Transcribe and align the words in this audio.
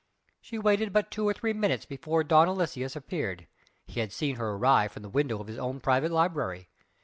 She 0.39 0.57
waited 0.57 0.93
but 0.93 1.11
two 1.11 1.29
or 1.29 1.33
three 1.35 1.53
minutes 1.53 1.85
before 1.85 2.23
Don 2.23 2.47
Aloysius 2.47 2.95
appeared 2.95 3.45
he 3.85 3.99
had 3.99 4.11
seen 4.11 4.37
her 4.37 4.49
arrive 4.53 4.93
from 4.93 5.03
the 5.03 5.09
window 5.09 5.39
of 5.39 5.45
his 5.45 5.59
own 5.59 5.79
private 5.79 6.11
library. 6.11 6.69